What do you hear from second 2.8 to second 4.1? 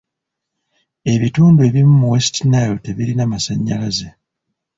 tebirina masannyalaze.